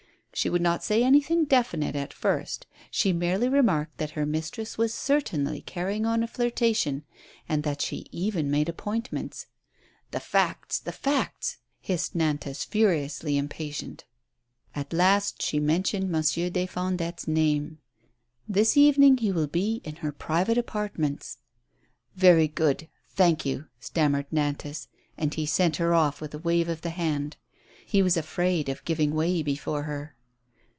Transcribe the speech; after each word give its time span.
She 0.33 0.49
would 0.49 0.61
not 0.61 0.81
say 0.83 1.03
anything 1.03 1.43
definite 1.43 1.95
at 1.95 2.13
first. 2.13 2.65
She 2.89 3.11
merely 3.11 3.49
remarked 3.49 3.97
that 3.97 4.11
her 4.11 4.25
mistress 4.25 4.75
was 4.77 4.93
certainly 4.93 5.61
carry 5.61 5.97
ing 5.97 6.05
on 6.05 6.23
a 6.23 6.27
flirtation 6.27 7.03
and 7.49 7.63
that 7.63 7.81
she 7.81 8.07
even 8.11 8.49
made 8.49 8.69
appointments. 8.69 9.47
TREACHERY. 10.11 10.29
101 10.33 10.47
The 10.47 10.49
facts, 10.53 10.79
the 10.79 10.91
facts 10.93 11.57
I'• 11.57 11.59
hissed 11.81 12.15
Nantas, 12.17 12.65
furiously 12.65 13.37
im 13.37 13.49
patient. 13.49 14.05
At 14.73 14.93
last 14.93 15.41
she 15.43 15.59
mentioned 15.59 16.09
Monsieur 16.09 16.49
des 16.49 16.65
Fondettes' 16.65 17.27
name. 17.27 17.79
Tliis 18.49 18.77
evening 18.77 19.17
he 19.17 19.33
will 19.33 19.47
be 19.47 19.81
in 19.83 19.97
her 19.97 20.13
private 20.13 20.57
apartments.'*" 20.57 21.37
Very 22.15 22.47
good— 22.47 22.87
thank 23.17 23.45
you," 23.45 23.67
stammered 23.81 24.31
Nantas. 24.31 24.87
And 25.17 25.33
he 25.33 25.45
sent 25.45 25.75
her 25.75 25.93
off 25.93 26.21
with 26.21 26.33
a 26.33 26.39
wave 26.39 26.69
of 26.69 26.81
the 26.81 26.89
hand; 26.91 27.35
he 27.85 28.01
was 28.01 28.15
afraid 28.15 28.69
of 28.69 28.83
giving 28.85 29.13
way 29.13 29.43
before 29.43 29.83
her. 29.83 30.15